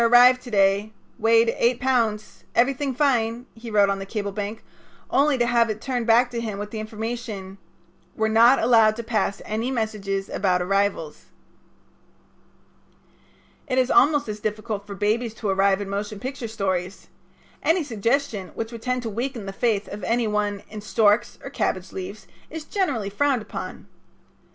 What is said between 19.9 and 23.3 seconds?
any one in storks or cabbage leaves is generally